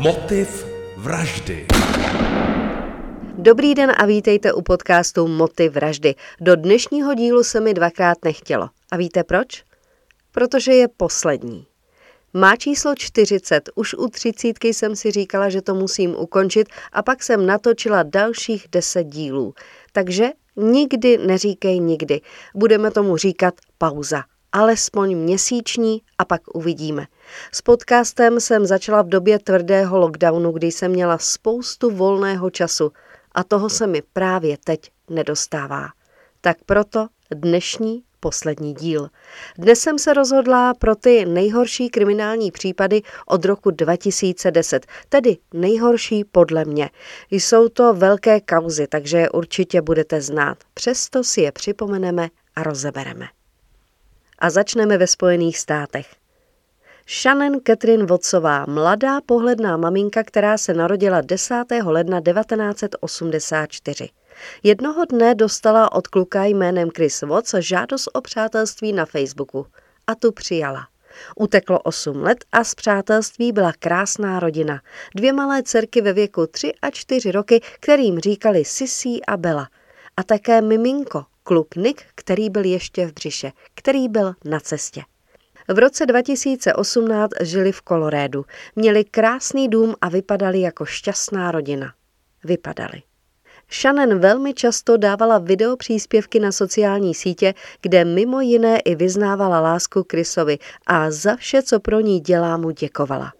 Motiv 0.00 0.66
vraždy. 0.96 1.66
Dobrý 3.38 3.74
den 3.74 3.92
a 3.98 4.06
vítejte 4.06 4.52
u 4.52 4.62
podcastu 4.62 5.28
Motiv 5.28 5.72
vraždy. 5.72 6.14
Do 6.40 6.56
dnešního 6.56 7.14
dílu 7.14 7.44
se 7.44 7.60
mi 7.60 7.74
dvakrát 7.74 8.18
nechtělo. 8.24 8.68
A 8.90 8.96
víte 8.96 9.24
proč? 9.24 9.64
Protože 10.32 10.72
je 10.72 10.88
poslední. 10.88 11.66
Má 12.34 12.56
číslo 12.56 12.94
40, 12.94 13.68
už 13.74 13.94
u 13.94 14.08
třicítky 14.08 14.74
jsem 14.74 14.96
si 14.96 15.10
říkala, 15.10 15.48
že 15.48 15.62
to 15.62 15.74
musím 15.74 16.14
ukončit 16.18 16.68
a 16.92 17.02
pak 17.02 17.22
jsem 17.22 17.46
natočila 17.46 18.02
dalších 18.02 18.66
10 18.72 19.04
dílů. 19.04 19.54
Takže 19.92 20.28
nikdy 20.56 21.18
neříkej 21.18 21.80
nikdy. 21.80 22.20
Budeme 22.54 22.90
tomu 22.90 23.16
říkat 23.16 23.54
pauza 23.78 24.22
alespoň 24.52 25.16
měsíční 25.16 26.02
a 26.18 26.24
pak 26.24 26.40
uvidíme. 26.54 27.06
S 27.52 27.62
podcastem 27.62 28.40
jsem 28.40 28.66
začala 28.66 29.02
v 29.02 29.08
době 29.08 29.38
tvrdého 29.38 29.98
lockdownu, 29.98 30.52
kdy 30.52 30.66
jsem 30.66 30.90
měla 30.90 31.18
spoustu 31.18 31.90
volného 31.90 32.50
času 32.50 32.92
a 33.32 33.44
toho 33.44 33.68
se 33.68 33.86
mi 33.86 34.02
právě 34.12 34.56
teď 34.64 34.90
nedostává. 35.10 35.88
Tak 36.40 36.56
proto 36.66 37.06
dnešní 37.34 38.02
poslední 38.20 38.74
díl. 38.74 39.08
Dnes 39.58 39.80
jsem 39.80 39.98
se 39.98 40.14
rozhodla 40.14 40.74
pro 40.74 40.96
ty 40.96 41.24
nejhorší 41.24 41.88
kriminální 41.88 42.50
případy 42.50 43.02
od 43.26 43.44
roku 43.44 43.70
2010, 43.70 44.86
tedy 45.08 45.36
nejhorší 45.54 46.24
podle 46.24 46.64
mě. 46.64 46.90
Jsou 47.30 47.68
to 47.68 47.94
velké 47.94 48.40
kauzy, 48.40 48.86
takže 48.86 49.18
je 49.18 49.30
určitě 49.30 49.82
budete 49.82 50.20
znát. 50.20 50.58
Přesto 50.74 51.24
si 51.24 51.40
je 51.40 51.52
připomeneme 51.52 52.28
a 52.56 52.62
rozebereme 52.62 53.26
a 54.40 54.50
začneme 54.50 54.98
ve 54.98 55.06
Spojených 55.06 55.58
státech. 55.58 56.06
Shannon 57.08 57.60
Catherine 57.66 58.06
Wattsová, 58.06 58.64
mladá 58.68 59.20
pohledná 59.20 59.76
maminka, 59.76 60.22
která 60.22 60.58
se 60.58 60.74
narodila 60.74 61.20
10. 61.20 61.54
ledna 61.84 62.20
1984. 62.20 64.08
Jednoho 64.62 65.04
dne 65.04 65.34
dostala 65.34 65.92
od 65.92 66.08
kluka 66.08 66.44
jménem 66.44 66.88
Chris 66.96 67.22
Watts 67.22 67.54
žádost 67.58 68.08
o 68.12 68.20
přátelství 68.20 68.92
na 68.92 69.06
Facebooku 69.06 69.66
a 70.06 70.14
tu 70.14 70.32
přijala. 70.32 70.88
Uteklo 71.36 71.80
8 71.80 72.22
let 72.22 72.44
a 72.52 72.64
z 72.64 72.74
přátelství 72.74 73.52
byla 73.52 73.72
krásná 73.78 74.40
rodina. 74.40 74.80
Dvě 75.16 75.32
malé 75.32 75.62
dcerky 75.62 76.00
ve 76.00 76.12
věku 76.12 76.46
3 76.46 76.72
a 76.82 76.90
4 76.90 77.32
roky, 77.32 77.60
kterým 77.80 78.18
říkali 78.18 78.64
Sissy 78.64 79.20
a 79.28 79.36
Bella. 79.36 79.68
A 80.16 80.22
také 80.22 80.60
miminko, 80.60 81.24
kluk 81.50 81.76
Nick, 81.76 82.02
který 82.14 82.50
byl 82.50 82.64
ještě 82.64 83.06
v 83.06 83.12
břiše, 83.12 83.52
který 83.74 84.08
byl 84.08 84.34
na 84.44 84.60
cestě. 84.60 85.02
V 85.68 85.78
roce 85.78 86.06
2018 86.06 87.30
žili 87.40 87.72
v 87.72 87.80
Kolorédu, 87.80 88.44
měli 88.76 89.04
krásný 89.04 89.68
dům 89.68 89.94
a 90.00 90.08
vypadali 90.08 90.60
jako 90.60 90.84
šťastná 90.84 91.50
rodina. 91.52 91.94
Vypadali. 92.44 93.02
Shannon 93.72 94.18
velmi 94.18 94.54
často 94.54 94.96
dávala 94.96 95.38
video 95.38 95.76
příspěvky 95.76 96.40
na 96.40 96.52
sociální 96.52 97.14
sítě, 97.14 97.54
kde 97.80 98.04
mimo 98.04 98.40
jiné 98.40 98.78
i 98.78 98.94
vyznávala 98.94 99.60
lásku 99.60 100.04
Chrisovi 100.10 100.58
a 100.86 101.10
za 101.10 101.36
vše, 101.36 101.62
co 101.62 101.80
pro 101.80 102.00
ní 102.00 102.20
dělá, 102.20 102.56
mu 102.56 102.70
děkovala. 102.70 103.32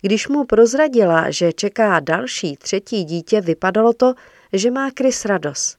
Když 0.00 0.28
mu 0.28 0.44
prozradila, 0.44 1.30
že 1.30 1.52
čeká 1.52 2.00
další 2.00 2.56
třetí 2.56 3.04
dítě, 3.04 3.40
vypadalo 3.40 3.92
to, 3.92 4.14
že 4.52 4.70
má 4.70 4.90
Chris 4.98 5.24
radost 5.24 5.77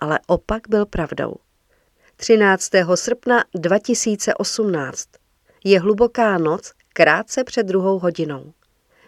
ale 0.00 0.18
opak 0.26 0.62
byl 0.68 0.86
pravdou. 0.86 1.34
13. 2.16 2.70
srpna 2.94 3.44
2018. 3.54 5.08
Je 5.64 5.80
hluboká 5.80 6.38
noc, 6.38 6.72
krátce 6.92 7.44
před 7.44 7.62
druhou 7.62 7.98
hodinou. 7.98 8.52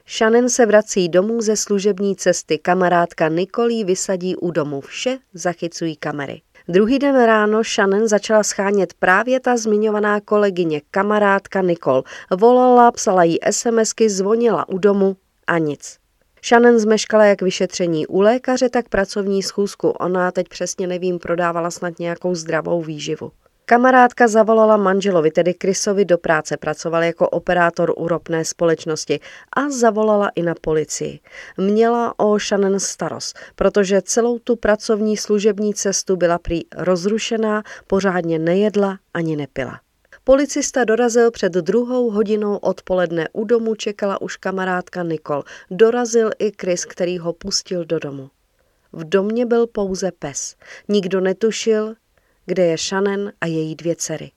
Shannon 0.09 0.49
se 0.49 0.67
vrací 0.67 1.09
domů 1.09 1.41
ze 1.41 1.57
služební 1.57 2.17
cesty, 2.17 2.59
kamarádka 2.59 3.29
Nikolí 3.29 3.85
vysadí 3.85 4.37
u 4.37 4.51
domu, 4.51 4.81
vše 4.81 5.19
zachycují 5.35 5.97
kamery. 5.97 6.43
Druhý 6.69 6.99
den 6.99 7.25
ráno 7.25 7.65
Shannon 7.65 8.09
začala 8.09 8.43
schánět 8.43 8.95
právě 8.95 9.41
ta 9.41 9.57
zmiňovaná 9.57 10.21
kolegyně, 10.21 10.81
kamarádka 10.91 11.63
Nikol. 11.63 12.03
Volala, 12.31 12.93
psala 12.93 13.25
jí 13.25 13.39
SMSky, 13.51 14.11
zvonila 14.11 14.69
u 14.69 14.79
domu 14.79 15.17
a 15.47 15.59
nic. 15.59 16.02
Shannon 16.45 16.79
zmeškala 16.79 17.25
jak 17.25 17.43
vyšetření 17.43 18.07
u 18.07 18.21
lékaře, 18.21 18.69
tak 18.69 18.89
pracovní 18.89 19.43
schůzku. 19.43 19.91
Ona 19.91 20.31
teď 20.31 20.49
přesně 20.49 20.87
nevím, 20.87 21.19
prodávala 21.19 21.71
snad 21.71 21.99
nějakou 21.99 22.35
zdravou 22.35 22.83
výživu. 22.83 23.33
Kamarádka 23.65 24.29
zavolala 24.29 24.77
manželovi, 24.77 25.31
tedy 25.31 25.55
Chrisovi, 25.63 26.05
do 26.05 26.19
práce, 26.19 26.57
pracoval 26.57 27.03
jako 27.03 27.29
operátor 27.29 27.95
u 27.97 28.09
ropné 28.09 28.45
společnosti 28.45 29.21
a 29.57 29.71
zavolala 29.71 30.31
i 30.35 30.43
na 30.43 30.55
policii. 30.61 31.21
Měla 31.59 32.15
o 32.19 32.39
Shannon 32.39 32.81
starost, 32.81 33.39
protože 33.57 34.03
celou 34.03 34.39
tu 34.39 34.57
pracovní 34.57 35.17
služební 35.17 35.75
cestu 35.75 36.17
byla 36.17 36.39
prý 36.39 36.61
rozrušená, 36.77 37.63
pořádně 37.87 38.39
nejedla 38.39 38.99
ani 39.15 39.37
nepila. 39.37 39.81
Policista 40.25 40.85
dorazil 40.85 41.31
před 41.31 41.53
druhou 41.53 42.11
hodinou 42.11 42.57
odpoledne. 42.57 43.29
U 43.33 43.45
domu 43.45 43.75
čekala 43.75 44.21
už 44.21 44.37
kamarádka 44.37 45.03
Nikol. 45.03 45.43
Dorazil 45.71 46.31
i 46.39 46.53
Chris, 46.61 46.85
který 46.85 47.19
ho 47.19 47.33
pustil 47.33 47.85
do 47.85 47.99
domu. 47.99 48.31
V 48.93 49.05
domě 49.05 49.47
byl 49.47 49.67
pouze 49.67 50.13
pes. 50.19 50.57
Nikdo 50.89 51.21
netušil, 51.21 51.95
kde 52.47 52.67
je 52.67 52.79
Shannon 52.79 53.33
a 53.41 53.47
její 53.47 53.75
dvě 53.75 53.97
dcery. 53.97 54.33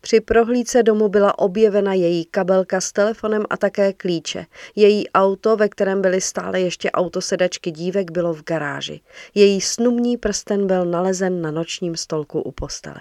Při 0.00 0.20
prohlídce 0.20 0.82
domu 0.82 1.08
byla 1.08 1.38
objevena 1.38 1.94
její 1.94 2.24
kabelka 2.24 2.80
s 2.80 2.92
telefonem 2.92 3.44
a 3.50 3.56
také 3.56 3.92
klíče. 3.92 4.46
Její 4.76 5.10
auto, 5.10 5.56
ve 5.56 5.68
kterém 5.68 6.02
byly 6.02 6.20
stále 6.20 6.60
ještě 6.60 6.90
autosedačky 6.90 7.70
dívek, 7.70 8.10
bylo 8.10 8.34
v 8.34 8.44
garáži. 8.44 9.00
Její 9.34 9.60
snubní 9.60 10.16
prsten 10.16 10.66
byl 10.66 10.84
nalezen 10.84 11.42
na 11.42 11.50
nočním 11.50 11.96
stolku 11.96 12.40
u 12.40 12.52
postele. 12.52 13.00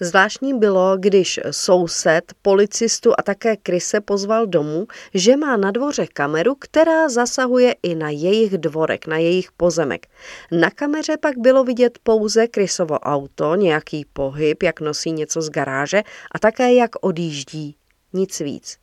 Zvláštní 0.00 0.58
bylo, 0.58 0.96
když 0.96 1.40
soused, 1.50 2.32
policistu 2.42 3.12
a 3.18 3.22
také 3.22 3.56
Kryse 3.56 4.00
pozval 4.00 4.46
domů, 4.46 4.86
že 5.14 5.36
má 5.36 5.56
na 5.56 5.70
dvoře 5.70 6.06
kameru, 6.06 6.54
která 6.54 7.08
zasahuje 7.08 7.74
i 7.82 7.94
na 7.94 8.10
jejich 8.10 8.58
dvorek, 8.58 9.06
na 9.06 9.16
jejich 9.16 9.52
pozemek. 9.52 10.06
Na 10.52 10.70
kameře 10.70 11.16
pak 11.16 11.38
bylo 11.38 11.64
vidět 11.64 11.98
pouze 12.02 12.46
Krysovo 12.46 12.98
auto, 12.98 13.54
nějaký 13.54 14.06
pohyb, 14.12 14.62
jak 14.62 14.80
nosí 14.80 15.12
něco 15.12 15.42
z 15.42 15.50
garáže 15.50 16.02
a 16.32 16.38
také 16.38 16.74
jak 16.74 16.90
odjíždí. 17.00 17.76
Nic 18.12 18.40
víc. 18.40 18.78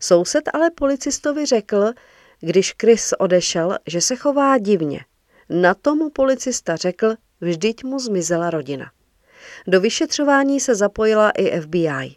Soused 0.00 0.48
ale 0.52 0.70
policistovi 0.70 1.46
řekl, 1.46 1.92
když 2.40 2.72
Krys 2.72 3.12
odešel, 3.18 3.78
že 3.86 4.00
se 4.00 4.16
chová 4.16 4.58
divně. 4.58 5.04
Na 5.50 5.74
tomu 5.74 6.10
policista 6.10 6.76
řekl, 6.76 7.14
vždyť 7.40 7.84
mu 7.84 7.98
zmizela 7.98 8.50
rodina. 8.50 8.90
Do 9.66 9.80
vyšetřování 9.80 10.60
se 10.60 10.74
zapojila 10.74 11.30
i 11.30 11.60
FBI. 11.60 12.16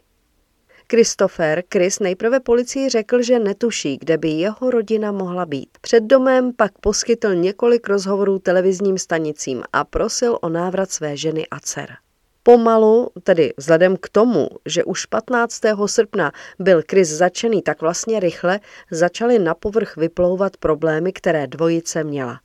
Christopher 0.92 1.64
Chris 1.74 2.00
nejprve 2.00 2.40
policii 2.40 2.90
řekl, 2.90 3.22
že 3.22 3.40
netuší, 3.40 3.98
kde 3.98 4.18
by 4.18 4.30
jeho 4.30 4.72
rodina 4.72 5.12
mohla 5.12 5.46
být. 5.46 5.70
Před 5.82 6.04
domem 6.04 6.54
pak 6.54 6.72
poskytl 6.82 7.36
několik 7.36 7.88
rozhovorů 7.88 8.40
televizním 8.40 8.98
stanicím 8.98 9.64
a 9.74 9.84
prosil 9.84 10.38
o 10.42 10.50
návrat 10.50 10.92
své 10.92 11.18
ženy 11.18 11.48
a 11.52 11.60
dcer. 11.60 11.90
Pomalu, 12.44 13.10
tedy 13.24 13.54
vzhledem 13.58 13.98
k 13.98 14.10
tomu, 14.10 14.48
že 14.66 14.84
už 14.84 15.06
15. 15.06 15.62
srpna 15.86 16.32
byl 16.60 16.82
Chris 16.90 17.10
začený 17.10 17.62
tak 17.62 17.82
vlastně 17.82 18.20
rychle, 18.20 18.60
začaly 18.92 19.40
na 19.40 19.54
povrch 19.54 19.98
vyplouvat 19.98 20.58
problémy, 20.58 21.14
které 21.14 21.48
dvojice 21.48 22.04
měla. 22.04 22.40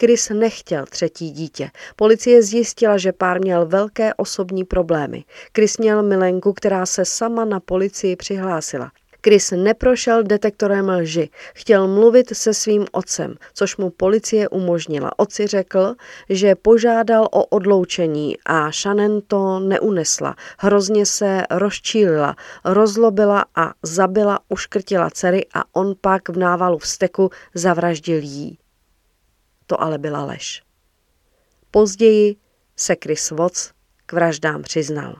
Chris 0.00 0.28
nechtěl 0.28 0.86
třetí 0.86 1.30
dítě. 1.30 1.70
Policie 1.96 2.42
zjistila, 2.42 2.98
že 2.98 3.12
pár 3.12 3.40
měl 3.40 3.66
velké 3.66 4.14
osobní 4.14 4.64
problémy. 4.64 5.24
Chris 5.56 5.78
měl 5.78 6.02
milenku, 6.02 6.52
která 6.52 6.86
se 6.86 7.04
sama 7.04 7.44
na 7.44 7.60
policii 7.60 8.16
přihlásila. 8.16 8.92
Chris 9.24 9.50
neprošel 9.50 10.22
detektorem 10.22 10.88
lži. 10.88 11.30
Chtěl 11.54 11.88
mluvit 11.88 12.36
se 12.36 12.54
svým 12.54 12.86
otcem, 12.92 13.34
což 13.54 13.76
mu 13.76 13.90
policie 13.90 14.48
umožnila. 14.48 15.18
Oci 15.18 15.46
řekl, 15.46 15.94
že 16.28 16.54
požádal 16.54 17.28
o 17.30 17.44
odloučení 17.44 18.36
a 18.46 18.72
Shannon 18.72 19.20
to 19.26 19.60
neunesla. 19.60 20.36
Hrozně 20.58 21.06
se 21.06 21.42
rozčílila, 21.50 22.36
rozlobila 22.64 23.44
a 23.54 23.72
zabila, 23.82 24.38
uškrtila 24.48 25.10
dcery 25.10 25.46
a 25.54 25.64
on 25.72 25.94
pak 26.00 26.28
v 26.28 26.38
návalu 26.38 26.78
vzteku 26.78 27.30
zavraždil 27.54 28.22
jí. 28.22 28.58
To 29.68 29.82
ale 29.82 29.98
byla 29.98 30.24
lež. 30.24 30.62
Později 31.70 32.36
se 32.76 32.96
Chris 33.04 33.30
Watts 33.30 33.70
k 34.06 34.12
vraždám 34.12 34.62
přiznal. 34.62 35.14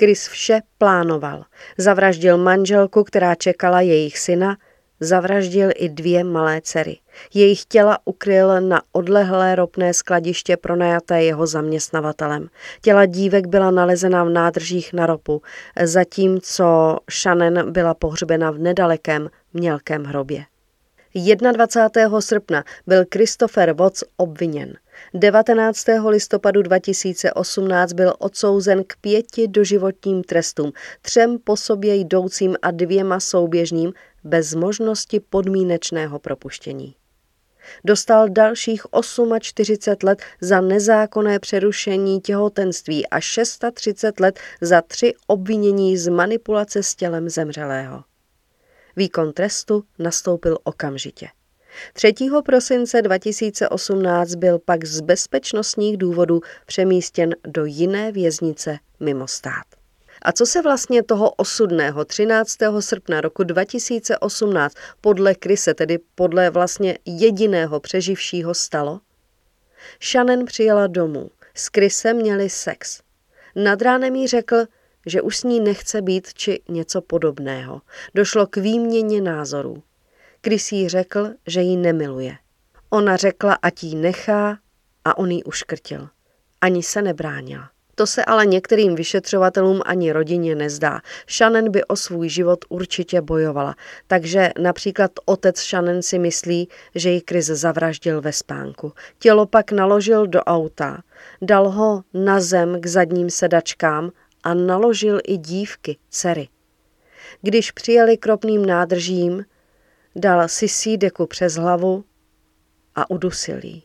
Chris 0.00 0.28
vše 0.28 0.60
plánoval. 0.78 1.44
Zavraždil 1.78 2.38
manželku, 2.38 3.04
která 3.04 3.34
čekala 3.34 3.80
jejich 3.80 4.18
syna, 4.18 4.56
zavraždil 5.00 5.70
i 5.76 5.88
dvě 5.88 6.24
malé 6.24 6.60
dcery. 6.60 6.98
Jejich 7.34 7.64
těla 7.64 7.98
ukryl 8.04 8.60
na 8.60 8.82
odlehlé 8.92 9.54
ropné 9.54 9.94
skladiště 9.94 10.56
pronajaté 10.56 11.22
jeho 11.22 11.46
zaměstnavatelem. 11.46 12.48
Těla 12.80 13.06
dívek 13.06 13.46
byla 13.46 13.70
nalezena 13.70 14.24
v 14.24 14.28
nádržích 14.28 14.92
na 14.92 15.06
ropu, 15.06 15.42
zatímco 15.82 16.98
Shannon 17.10 17.72
byla 17.72 17.94
pohřbena 17.94 18.50
v 18.50 18.58
nedalekém 18.58 19.30
mělkém 19.52 20.04
hrobě. 20.04 20.44
21. 21.14 22.20
srpna 22.20 22.64
byl 22.86 23.04
Christopher 23.14 23.72
Watts 23.72 24.04
obviněn. 24.16 24.74
19. 25.14 25.86
listopadu 26.08 26.62
2018 26.62 27.92
byl 27.92 28.14
odsouzen 28.18 28.84
k 28.84 28.96
pěti 29.00 29.48
doživotním 29.48 30.22
trestům, 30.22 30.72
třem 31.02 31.38
po 31.38 31.56
sobě 31.56 31.94
jdoucím 31.94 32.56
a 32.62 32.70
dvěma 32.70 33.20
souběžným 33.20 33.92
bez 34.24 34.54
možnosti 34.54 35.20
podmínečného 35.20 36.18
propuštění. 36.18 36.94
Dostal 37.84 38.28
dalších 38.28 38.82
48 39.40 40.06
let 40.06 40.22
za 40.40 40.60
nezákonné 40.60 41.38
přerušení 41.38 42.20
těhotenství 42.20 43.06
a 43.06 43.20
630 43.20 44.20
let 44.20 44.38
za 44.60 44.82
tři 44.82 45.14
obvinění 45.26 45.96
z 45.96 46.08
manipulace 46.08 46.82
s 46.82 46.94
tělem 46.94 47.28
zemřelého. 47.28 48.09
Výkon 49.00 49.32
trestu 49.32 49.84
nastoupil 49.98 50.58
okamžitě. 50.64 51.28
3. 51.92 52.14
prosince 52.44 53.02
2018 53.02 54.34
byl 54.34 54.58
pak 54.58 54.84
z 54.84 55.00
bezpečnostních 55.00 55.96
důvodů 55.96 56.40
přemístěn 56.66 57.34
do 57.46 57.64
jiné 57.64 58.12
věznice 58.12 58.78
mimo 59.00 59.28
stát. 59.28 59.64
A 60.22 60.32
co 60.32 60.46
se 60.46 60.62
vlastně 60.62 61.02
toho 61.02 61.30
osudného 61.30 62.04
13. 62.04 62.56
srpna 62.80 63.20
roku 63.20 63.44
2018 63.44 64.74
podle 65.00 65.34
Kryse, 65.34 65.74
tedy 65.74 65.98
podle 66.14 66.50
vlastně 66.50 66.98
jediného 67.04 67.80
přeživšího 67.80 68.54
stalo? 68.54 69.00
Shannon 70.02 70.44
přijela 70.44 70.86
domů. 70.86 71.30
S 71.54 71.68
Krysem 71.68 72.16
měli 72.16 72.50
sex. 72.50 73.00
Nad 73.54 73.82
ránem 73.82 74.14
jí 74.14 74.26
řekl, 74.26 74.56
že 75.06 75.22
už 75.22 75.36
s 75.36 75.44
ní 75.44 75.60
nechce 75.60 76.02
být 76.02 76.34
či 76.34 76.62
něco 76.68 77.00
podobného. 77.00 77.80
Došlo 78.14 78.46
k 78.46 78.56
výměně 78.56 79.20
názorů. 79.20 79.82
Chris 80.44 80.72
jí 80.72 80.88
řekl, 80.88 81.28
že 81.46 81.60
ji 81.60 81.76
nemiluje. 81.76 82.36
Ona 82.90 83.16
řekla, 83.16 83.58
ať 83.62 83.82
jí 83.82 83.96
nechá 83.96 84.58
a 85.04 85.18
on 85.18 85.30
jí 85.30 85.44
uškrtil. 85.44 86.08
Ani 86.60 86.82
se 86.82 87.02
nebránila. 87.02 87.70
To 87.94 88.06
se 88.06 88.24
ale 88.24 88.46
některým 88.46 88.94
vyšetřovatelům 88.94 89.80
ani 89.84 90.12
rodině 90.12 90.54
nezdá. 90.54 91.00
Shannon 91.28 91.70
by 91.70 91.84
o 91.84 91.96
svůj 91.96 92.28
život 92.28 92.64
určitě 92.68 93.20
bojovala, 93.20 93.74
takže 94.06 94.50
například 94.58 95.10
otec 95.24 95.58
Shannon 95.58 96.02
si 96.02 96.18
myslí, 96.18 96.68
že 96.94 97.10
ji 97.10 97.22
Chris 97.28 97.46
zavraždil 97.46 98.20
ve 98.20 98.32
spánku. 98.32 98.92
Tělo 99.18 99.46
pak 99.46 99.72
naložil 99.72 100.26
do 100.26 100.40
auta, 100.40 101.02
dal 101.42 101.70
ho 101.70 102.02
na 102.14 102.40
zem 102.40 102.80
k 102.80 102.86
zadním 102.86 103.30
sedačkám 103.30 104.10
a 104.42 104.54
naložil 104.54 105.20
i 105.24 105.36
dívky, 105.36 105.96
dcery. 106.10 106.48
Když 107.42 107.70
přijeli 107.70 108.16
kropným 108.16 108.66
nádržím, 108.66 109.44
dal 110.16 110.48
Sisi 110.48 110.96
deku 110.96 111.26
přes 111.26 111.54
hlavu 111.54 112.04
a 112.94 113.10
udusil 113.10 113.60
jí. 113.62 113.82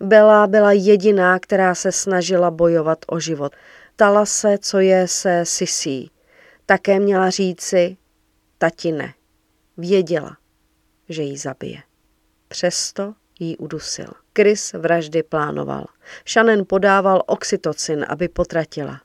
Bela 0.00 0.46
byla 0.46 0.72
jediná, 0.72 1.38
která 1.38 1.74
se 1.74 1.92
snažila 1.92 2.50
bojovat 2.50 2.98
o 3.06 3.20
život. 3.20 3.52
Tala 3.96 4.26
se, 4.26 4.58
co 4.58 4.78
je 4.78 5.08
se 5.08 5.44
Sisí. 5.44 6.10
Také 6.66 7.00
měla 7.00 7.30
říci, 7.30 7.96
tati 8.58 8.92
ne. 8.92 9.14
Věděla, 9.76 10.36
že 11.08 11.22
ji 11.22 11.38
zabije. 11.38 11.82
Přesto 12.48 13.14
jí 13.40 13.56
udusil. 13.56 14.06
Chris 14.36 14.72
vraždy 14.72 15.22
plánoval. 15.22 15.86
Shannon 16.28 16.64
podával 16.66 17.22
oxytocin, 17.26 18.06
aby 18.08 18.28
potratila. 18.28 19.00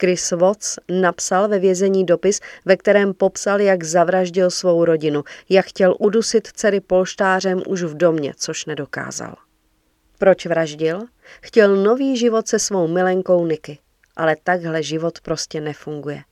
Chris 0.00 0.30
Watts 0.30 0.78
napsal 0.88 1.48
ve 1.48 1.58
vězení 1.58 2.04
dopis, 2.04 2.40
ve 2.64 2.76
kterém 2.76 3.14
popsal, 3.14 3.60
jak 3.60 3.84
zavraždil 3.84 4.50
svou 4.50 4.84
rodinu, 4.84 5.24
jak 5.48 5.66
chtěl 5.66 5.96
udusit 5.98 6.48
dcery 6.48 6.80
polštářem 6.80 7.62
už 7.66 7.82
v 7.82 7.96
domě, 7.96 8.34
což 8.36 8.66
nedokázal. 8.66 9.34
Proč 10.18 10.46
vraždil? 10.46 11.00
Chtěl 11.42 11.76
nový 11.76 12.16
život 12.16 12.48
se 12.48 12.58
svou 12.58 12.88
milenkou 12.88 13.46
Niky, 13.46 13.78
ale 14.16 14.36
takhle 14.44 14.82
život 14.82 15.20
prostě 15.20 15.60
nefunguje. 15.60 16.22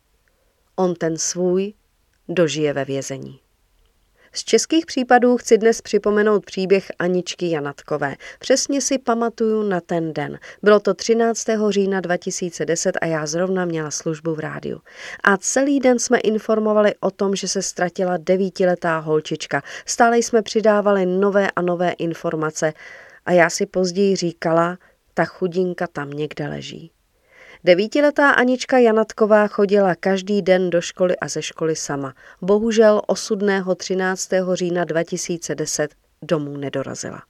On 0.76 0.94
ten 0.94 1.16
svůj 1.16 1.74
dožije 2.28 2.72
ve 2.72 2.84
vězení. 2.84 3.43
Z 4.36 4.44
českých 4.44 4.86
případů 4.86 5.36
chci 5.36 5.58
dnes 5.58 5.80
připomenout 5.80 6.44
příběh 6.44 6.92
Aničky 6.98 7.50
Janatkové. 7.50 8.16
Přesně 8.38 8.80
si 8.80 8.98
pamatuju 8.98 9.62
na 9.62 9.80
ten 9.80 10.12
den. 10.12 10.38
Bylo 10.62 10.80
to 10.80 10.94
13. 10.94 11.46
října 11.68 12.00
2010 12.00 12.96
a 13.00 13.06
já 13.06 13.26
zrovna 13.26 13.64
měla 13.64 13.90
službu 13.90 14.34
v 14.34 14.38
rádiu. 14.38 14.80
A 15.24 15.36
celý 15.36 15.80
den 15.80 15.98
jsme 15.98 16.18
informovali 16.18 16.94
o 17.00 17.10
tom, 17.10 17.36
že 17.36 17.48
se 17.48 17.62
ztratila 17.62 18.16
devítiletá 18.16 18.98
holčička. 18.98 19.62
Stále 19.86 20.18
jsme 20.18 20.42
přidávali 20.42 21.06
nové 21.06 21.50
a 21.50 21.62
nové 21.62 21.90
informace 21.90 22.72
a 23.26 23.32
já 23.32 23.50
si 23.50 23.66
později 23.66 24.16
říkala, 24.16 24.78
ta 25.14 25.24
chudinka 25.24 25.86
tam 25.86 26.10
někde 26.10 26.48
leží. 26.48 26.93
Devítiletá 27.66 28.30
Anička 28.30 28.78
Janatková 28.78 29.48
chodila 29.48 29.94
každý 29.94 30.42
den 30.42 30.70
do 30.70 30.80
školy 30.80 31.16
a 31.16 31.28
ze 31.28 31.42
školy 31.42 31.76
sama. 31.76 32.14
Bohužel 32.42 33.02
osudného 33.06 33.74
13. 33.74 34.30
října 34.52 34.84
2010 34.84 35.90
domů 36.22 36.56
nedorazila. 36.56 37.22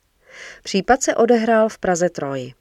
Případ 0.63 1.03
se 1.03 1.15
odehrál 1.15 1.69
v 1.69 1.79
Praze 1.79 2.09
Troji. 2.09 2.53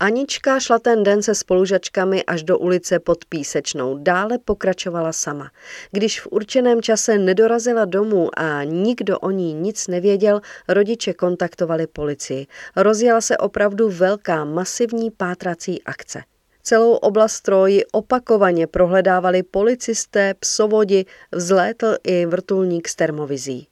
Anička 0.00 0.60
šla 0.60 0.78
ten 0.78 1.02
den 1.02 1.22
se 1.22 1.34
spolužačkami 1.34 2.24
až 2.24 2.42
do 2.42 2.58
ulice 2.58 2.98
pod 2.98 3.24
Písečnou, 3.24 3.98
dále 3.98 4.38
pokračovala 4.38 5.12
sama. 5.12 5.50
Když 5.90 6.20
v 6.20 6.26
určeném 6.30 6.82
čase 6.82 7.18
nedorazila 7.18 7.84
domů 7.84 8.38
a 8.38 8.64
nikdo 8.64 9.18
o 9.18 9.30
ní 9.30 9.54
nic 9.54 9.86
nevěděl, 9.88 10.40
rodiče 10.68 11.12
kontaktovali 11.12 11.86
policii. 11.86 12.46
Rozjela 12.76 13.20
se 13.20 13.36
opravdu 13.36 13.88
velká 13.90 14.44
masivní 14.44 15.10
pátrací 15.10 15.82
akce. 15.82 16.22
Celou 16.66 16.94
oblast 16.94 17.40
Troji 17.40 17.84
opakovaně 17.92 18.66
prohledávali 18.66 19.42
policisté, 19.42 20.34
psovodi, 20.34 21.04
vzlétl 21.32 21.96
i 22.04 22.26
vrtulník 22.26 22.88
s 22.88 22.94
termovizí. 22.94 23.68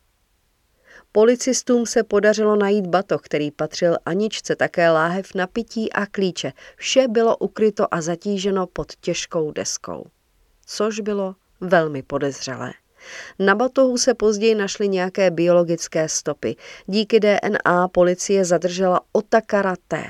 Policistům 1.13 1.87
se 1.87 2.03
podařilo 2.03 2.57
najít 2.57 2.87
batoh, 2.87 3.23
který 3.23 3.51
patřil 3.51 3.97
Aničce, 4.07 4.57
také 4.57 4.91
láhev 4.91 5.35
na 5.35 5.47
pití 5.47 5.93
a 5.93 6.07
klíče. 6.07 6.53
Vše 6.77 7.09
bylo 7.09 7.37
ukryto 7.37 7.95
a 7.95 8.01
zatíženo 8.01 8.67
pod 8.67 8.93
těžkou 9.01 9.51
deskou. 9.51 10.07
Což 10.67 11.01
bylo 11.01 11.35
velmi 11.61 12.03
podezřelé. 12.03 12.73
Na 13.39 13.55
batohu 13.55 13.99
se 13.99 14.15
později 14.15 14.55
našly 14.55 14.89
nějaké 14.89 15.31
biologické 15.31 16.09
stopy. 16.09 16.57
Díky 16.87 17.21
DNA 17.21 17.89
policie 17.89 18.45
zadržela 18.45 19.01
Otakara 19.13 19.75
T. 19.89 20.03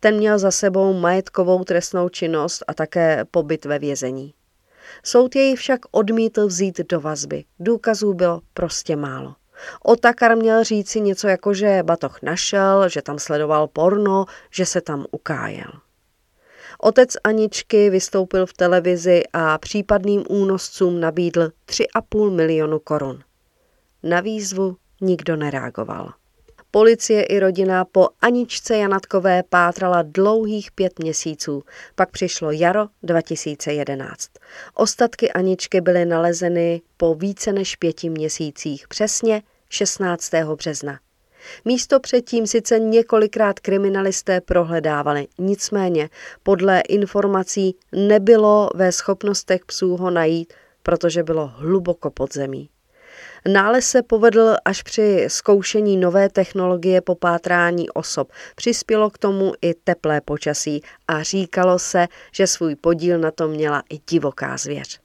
Ten 0.00 0.16
měl 0.16 0.38
za 0.38 0.50
sebou 0.50 0.92
majetkovou 0.92 1.64
trestnou 1.64 2.08
činnost 2.08 2.64
a 2.68 2.74
také 2.74 3.24
pobyt 3.30 3.64
ve 3.64 3.78
vězení. 3.78 4.34
Soud 5.02 5.36
jej 5.36 5.56
však 5.56 5.80
odmítl 5.90 6.46
vzít 6.46 6.80
do 6.88 7.00
vazby. 7.00 7.44
Důkazů 7.60 8.14
bylo 8.14 8.40
prostě 8.54 8.96
málo. 8.96 9.34
Otakar 9.82 10.36
měl 10.36 10.64
říci 10.64 11.00
něco 11.00 11.28
jako, 11.28 11.54
že 11.54 11.82
batoh 11.82 12.22
našel, 12.22 12.88
že 12.88 13.02
tam 13.02 13.18
sledoval 13.18 13.66
porno, 13.66 14.24
že 14.50 14.66
se 14.66 14.80
tam 14.80 15.06
ukájel. 15.10 15.70
Otec 16.78 17.16
Aničky 17.24 17.90
vystoupil 17.90 18.46
v 18.46 18.52
televizi 18.52 19.22
a 19.32 19.58
případným 19.58 20.24
únoscům 20.28 21.00
nabídl 21.00 21.48
3,5 21.66 22.30
milionu 22.30 22.78
korun. 22.78 23.22
Na 24.02 24.20
výzvu 24.20 24.76
nikdo 25.00 25.36
nereagoval. 25.36 26.12
Policie 26.74 27.22
i 27.22 27.38
rodina 27.38 27.84
po 27.84 28.08
Aničce 28.20 28.76
Janatkové 28.76 29.42
pátrala 29.42 30.02
dlouhých 30.02 30.72
pět 30.72 30.98
měsíců, 30.98 31.62
pak 31.94 32.10
přišlo 32.10 32.50
jaro 32.50 32.86
2011. 33.02 34.30
Ostatky 34.74 35.32
Aničky 35.32 35.80
byly 35.80 36.04
nalezeny 36.04 36.82
po 36.96 37.14
více 37.14 37.52
než 37.52 37.76
pěti 37.76 38.10
měsících, 38.10 38.88
přesně 38.88 39.42
16. 39.70 40.30
března. 40.56 40.98
Místo 41.64 42.00
předtím 42.00 42.46
sice 42.46 42.78
několikrát 42.78 43.60
kriminalisté 43.60 44.40
prohledávali, 44.40 45.26
nicméně 45.38 46.08
podle 46.42 46.80
informací 46.80 47.76
nebylo 47.92 48.70
ve 48.74 48.92
schopnostech 48.92 49.64
psů 49.64 49.96
ho 49.96 50.10
najít, 50.10 50.52
protože 50.82 51.22
bylo 51.22 51.46
hluboko 51.46 52.10
pod 52.10 52.34
zemí. 52.34 52.68
Nález 53.48 53.88
se 53.88 54.02
povedl 54.02 54.56
až 54.64 54.82
při 54.82 55.24
zkoušení 55.28 55.96
nové 55.96 56.28
technologie 56.28 57.00
po 57.00 57.14
pátrání 57.14 57.90
osob. 57.90 58.32
Přispělo 58.56 59.10
k 59.10 59.18
tomu 59.18 59.52
i 59.62 59.74
teplé 59.74 60.20
počasí 60.20 60.82
a 61.08 61.22
říkalo 61.22 61.78
se, 61.78 62.06
že 62.32 62.46
svůj 62.46 62.76
podíl 62.76 63.18
na 63.18 63.30
tom 63.30 63.50
měla 63.50 63.82
i 63.90 63.98
divoká 64.10 64.56
zvěř. 64.56 65.00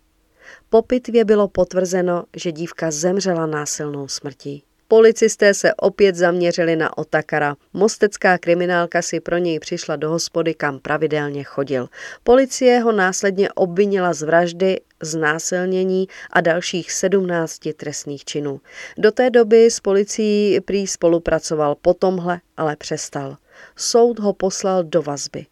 Po 0.69 0.81
pitvě 0.81 1.25
bylo 1.25 1.47
potvrzeno, 1.47 2.23
že 2.35 2.51
dívka 2.51 2.91
zemřela 2.91 3.45
násilnou 3.45 4.07
smrtí. 4.07 4.63
Policisté 4.87 5.53
se 5.53 5.73
opět 5.73 6.15
zaměřili 6.15 6.75
na 6.75 6.97
Otakara. 6.97 7.55
Mostecká 7.73 8.37
kriminálka 8.37 9.01
si 9.01 9.19
pro 9.19 9.37
něj 9.37 9.59
přišla 9.59 9.95
do 9.95 10.09
hospody, 10.09 10.53
kam 10.53 10.79
pravidelně 10.79 11.43
chodil. 11.43 11.89
Policie 12.23 12.79
ho 12.79 12.91
následně 12.91 13.51
obvinila 13.51 14.13
z 14.13 14.21
vraždy 14.21 14.79
znásilnění 15.03 16.07
a 16.31 16.41
dalších 16.41 16.91
17 16.91 17.59
trestných 17.75 18.25
činů. 18.25 18.61
Do 18.97 19.11
té 19.11 19.29
doby 19.29 19.65
s 19.65 19.79
policií 19.79 20.61
prý 20.61 20.87
spolupracoval 20.87 21.75
po 21.75 21.93
tomhle, 21.93 22.39
ale 22.57 22.75
přestal. 22.75 23.37
Soud 23.75 24.19
ho 24.19 24.33
poslal 24.33 24.83
do 24.83 25.01
vazby. 25.01 25.45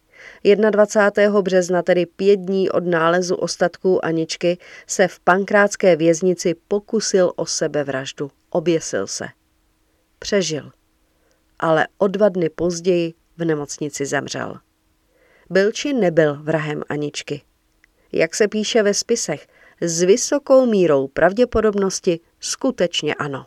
21. 0.70 1.42
března, 1.42 1.82
tedy 1.82 2.06
pět 2.06 2.36
dní 2.36 2.70
od 2.70 2.86
nálezu 2.86 3.34
ostatků 3.34 4.04
Aničky, 4.04 4.58
se 4.86 5.08
v 5.08 5.20
pankrátské 5.20 5.96
věznici 5.96 6.54
pokusil 6.68 7.32
o 7.36 7.46
sebevraždu. 7.46 8.30
Oběsil 8.50 9.06
se. 9.06 9.26
Přežil. 10.18 10.70
Ale 11.58 11.86
o 11.98 12.08
dva 12.08 12.28
dny 12.28 12.48
později 12.48 13.14
v 13.36 13.44
nemocnici 13.44 14.06
zemřel. 14.06 14.58
Byl 15.50 15.72
či 15.72 15.92
nebyl 15.92 16.42
vrahem 16.42 16.82
Aničky? 16.88 17.42
Jak 18.12 18.34
se 18.34 18.48
píše 18.48 18.82
ve 18.82 18.94
spisech, 18.94 19.46
s 19.80 20.02
vysokou 20.02 20.66
mírou 20.66 21.08
pravděpodobnosti 21.08 22.20
skutečně 22.40 23.14
ano. 23.14 23.46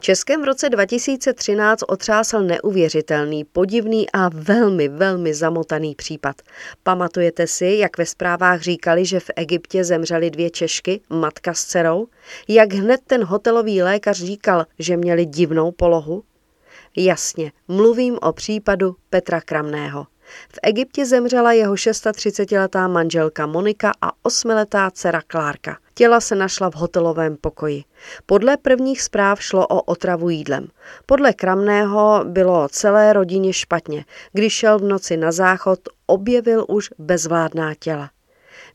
Českem 0.00 0.42
v 0.42 0.44
roce 0.44 0.68
2013 0.68 1.82
otřásl 1.88 2.40
neuvěřitelný, 2.40 3.44
podivný 3.44 4.10
a 4.10 4.28
velmi, 4.28 4.88
velmi 4.88 5.34
zamotaný 5.34 5.94
případ. 5.94 6.36
Pamatujete 6.82 7.46
si, 7.46 7.66
jak 7.66 7.98
ve 7.98 8.06
zprávách 8.06 8.60
říkali, 8.60 9.06
že 9.06 9.20
v 9.20 9.30
Egyptě 9.36 9.84
zemřely 9.84 10.30
dvě 10.30 10.50
Češky, 10.50 11.00
matka 11.10 11.54
s 11.54 11.64
dcerou? 11.64 12.06
Jak 12.48 12.72
hned 12.72 13.00
ten 13.06 13.24
hotelový 13.24 13.82
lékař 13.82 14.16
říkal, 14.18 14.66
že 14.78 14.96
měli 14.96 15.24
divnou 15.24 15.72
polohu? 15.72 16.22
Jasně, 16.96 17.52
mluvím 17.68 18.18
o 18.22 18.32
případu 18.32 18.96
Petra 19.10 19.40
Kramného. 19.40 20.06
V 20.52 20.58
Egyptě 20.62 21.06
zemřela 21.06 21.52
jeho 21.52 21.74
630-letá 21.74 22.88
manželka 22.88 23.46
Monika 23.46 23.92
a 24.00 24.10
8-letá 24.28 24.90
dcera 24.90 25.20
Klárka. 25.26 25.78
Těla 25.94 26.20
se 26.20 26.34
našla 26.34 26.70
v 26.70 26.74
hotelovém 26.74 27.36
pokoji. 27.36 27.84
Podle 28.26 28.56
prvních 28.56 29.02
zpráv 29.02 29.42
šlo 29.42 29.66
o 29.66 29.82
otravu 29.82 30.30
jídlem. 30.30 30.68
Podle 31.06 31.32
Kramného 31.32 32.24
bylo 32.24 32.68
celé 32.68 33.12
rodině 33.12 33.52
špatně. 33.52 34.04
Když 34.32 34.52
šel 34.52 34.78
v 34.78 34.82
noci 34.82 35.16
na 35.16 35.32
záchod, 35.32 35.78
objevil 36.06 36.64
už 36.68 36.90
bezvládná 36.98 37.74
těla. 37.74 38.10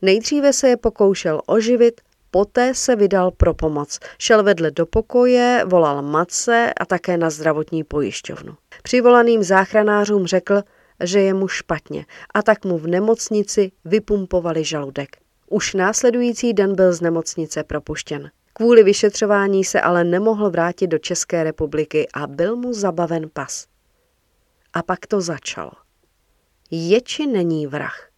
Nejdříve 0.02 0.52
se 0.52 0.68
je 0.68 0.76
pokoušel 0.76 1.40
oživit, 1.46 2.00
poté 2.30 2.74
se 2.74 2.96
vydal 2.96 3.30
pro 3.30 3.54
pomoc. 3.54 3.98
Šel 4.18 4.42
vedle 4.42 4.70
do 4.70 4.86
pokoje, 4.86 5.64
volal 5.66 6.02
matce 6.02 6.72
a 6.80 6.84
také 6.84 7.16
na 7.16 7.30
zdravotní 7.30 7.84
pojišťovnu. 7.84 8.54
Přivolaným 8.82 9.42
záchranářům 9.42 10.26
řekl, 10.26 10.62
že 11.04 11.20
je 11.20 11.34
mu 11.34 11.48
špatně 11.48 12.06
a 12.34 12.42
tak 12.42 12.64
mu 12.64 12.78
v 12.78 12.86
nemocnici 12.86 13.72
vypumpovali 13.84 14.64
žaludek. 14.64 15.16
Už 15.48 15.74
následující 15.74 16.52
den 16.52 16.74
byl 16.74 16.92
z 16.92 17.00
nemocnice 17.00 17.64
propuštěn. 17.64 18.30
Kvůli 18.52 18.82
vyšetřování 18.82 19.64
se 19.64 19.80
ale 19.80 20.04
nemohl 20.04 20.50
vrátit 20.50 20.86
do 20.86 20.98
České 20.98 21.44
republiky 21.44 22.08
a 22.14 22.26
byl 22.26 22.56
mu 22.56 22.72
zabaven 22.72 23.30
pas. 23.32 23.66
A 24.72 24.82
pak 24.82 25.06
to 25.06 25.20
začalo. 25.20 25.70
Je 26.70 27.00
či 27.00 27.26
není 27.26 27.66
vrah? 27.66 28.08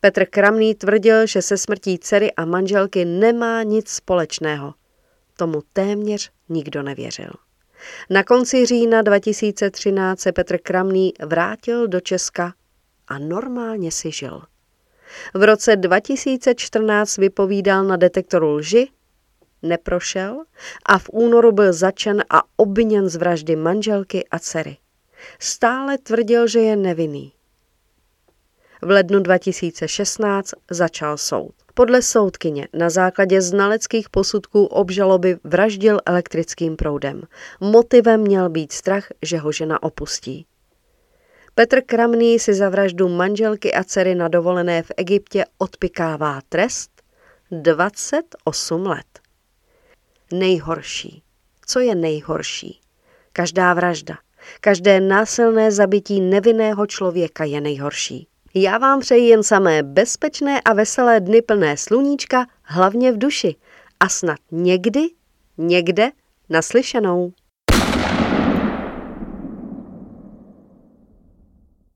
Petr 0.00 0.26
Kramný 0.26 0.74
tvrdil, 0.74 1.26
že 1.26 1.42
se 1.42 1.56
smrtí 1.56 1.98
dcery 1.98 2.32
a 2.32 2.44
manželky 2.44 3.04
nemá 3.04 3.62
nic 3.62 3.88
společného. 3.88 4.74
Tomu 5.36 5.62
téměř 5.72 6.30
nikdo 6.48 6.82
nevěřil. 6.82 7.30
Na 8.10 8.24
konci 8.24 8.66
října 8.66 9.02
2013 9.02 10.20
se 10.20 10.32
Petr 10.32 10.58
Kramný 10.58 11.12
vrátil 11.26 11.88
do 11.88 12.00
Česka 12.00 12.54
a 13.08 13.18
normálně 13.18 13.92
si 13.92 14.10
žil. 14.10 14.42
V 15.34 15.42
roce 15.42 15.76
2014 15.76 17.16
vypovídal 17.16 17.84
na 17.84 17.96
detektoru 17.96 18.50
lži, 18.50 18.88
neprošel 19.62 20.44
a 20.86 20.98
v 20.98 21.08
únoru 21.12 21.52
byl 21.52 21.72
začen 21.72 22.24
a 22.30 22.42
obviněn 22.56 23.08
z 23.08 23.16
vraždy 23.16 23.56
manželky 23.56 24.28
a 24.28 24.38
dcery. 24.38 24.76
Stále 25.38 25.98
tvrdil, 25.98 26.46
že 26.46 26.60
je 26.60 26.76
nevinný. 26.76 27.32
V 28.82 28.90
lednu 28.90 29.20
2016 29.20 30.54
začal 30.70 31.18
soud. 31.18 31.54
Podle 31.78 32.02
soudkyně 32.02 32.68
na 32.72 32.90
základě 32.90 33.42
znaleckých 33.42 34.10
posudků 34.10 34.66
obžaloby 34.66 35.38
vraždil 35.44 36.00
elektrickým 36.06 36.76
proudem. 36.76 37.22
Motivem 37.60 38.20
měl 38.20 38.48
být 38.50 38.72
strach, 38.72 39.06
že 39.22 39.38
ho 39.38 39.52
žena 39.52 39.82
opustí. 39.82 40.46
Petr 41.54 41.80
Kramný 41.86 42.38
si 42.38 42.54
za 42.54 42.68
vraždu 42.68 43.08
manželky 43.08 43.72
a 43.74 43.84
dcery 43.84 44.14
na 44.14 44.28
dovolené 44.28 44.82
v 44.82 44.92
Egyptě 44.96 45.44
odpikává 45.58 46.40
trest 46.48 46.90
28 47.50 48.86
let. 48.86 49.20
Nejhorší. 50.32 51.22
Co 51.66 51.80
je 51.80 51.94
nejhorší? 51.94 52.80
Každá 53.32 53.74
vražda, 53.74 54.18
každé 54.60 55.00
násilné 55.00 55.72
zabití 55.72 56.20
nevinného 56.20 56.86
člověka 56.86 57.44
je 57.44 57.60
nejhorší. 57.60 58.28
Já 58.58 58.78
vám 58.78 59.00
přeji 59.00 59.28
jen 59.28 59.42
samé 59.42 59.82
bezpečné 59.82 60.60
a 60.60 60.72
veselé 60.72 61.20
dny 61.20 61.42
plné 61.42 61.76
sluníčka, 61.76 62.46
hlavně 62.62 63.12
v 63.12 63.18
duši. 63.18 63.56
A 64.00 64.08
snad 64.08 64.38
někdy, 64.50 65.00
někde 65.58 66.10
naslyšenou. 66.48 67.32